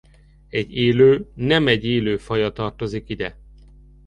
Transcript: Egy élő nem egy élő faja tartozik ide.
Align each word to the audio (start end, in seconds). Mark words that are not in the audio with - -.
Egy 0.49 0.71
élő 0.75 1.31
nem 1.33 1.67
egy 1.67 1.85
élő 1.85 2.17
faja 2.17 2.51
tartozik 2.51 3.09
ide. 3.09 3.37